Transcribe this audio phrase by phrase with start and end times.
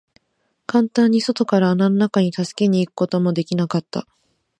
[0.65, 4.07] 簡単に外から穴の中に助けに行くことも出来なかった。